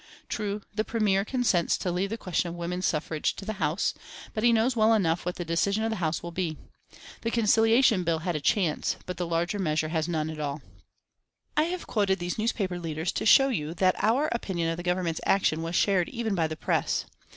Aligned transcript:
True, 0.29 0.63
the 0.73 0.83
Premier 0.83 1.23
consents 1.23 1.77
to 1.77 1.91
leave 1.91 2.09
the 2.09 2.17
question 2.17 2.49
of 2.49 2.55
women's 2.55 2.87
suffrage 2.87 3.35
to 3.35 3.45
the 3.45 3.59
House, 3.61 3.93
but 4.33 4.43
he 4.43 4.51
knows 4.51 4.75
well 4.75 4.95
enough 4.95 5.27
what 5.27 5.35
the 5.35 5.45
decision 5.45 5.83
of 5.83 5.91
the 5.91 5.97
House 6.01 6.23
will 6.23 6.31
be. 6.31 6.57
The 7.21 7.29
Conciliation 7.29 8.03
Bill 8.03 8.17
had 8.17 8.35
a 8.35 8.41
chance, 8.41 8.95
but 9.05 9.17
the 9.17 9.27
larger 9.27 9.59
measure 9.59 9.89
has 9.89 10.07
none 10.07 10.31
at 10.31 10.39
all. 10.39 10.63
I 11.55 11.65
have 11.65 11.85
quoted 11.85 12.17
these 12.17 12.39
newspaper 12.39 12.79
leaders 12.79 13.11
to 13.11 13.27
show 13.27 13.49
you 13.49 13.75
that 13.75 13.95
our 14.03 14.27
opinion 14.31 14.71
of 14.71 14.77
the 14.77 14.81
Government's 14.81 15.21
action 15.23 15.61
was 15.61 15.75
shared 15.75 16.09
even 16.09 16.33
by 16.33 16.47
the 16.47 16.57
press. 16.57 17.05